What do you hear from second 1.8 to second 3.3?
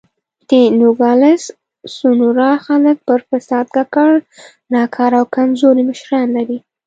سونورا خلک پر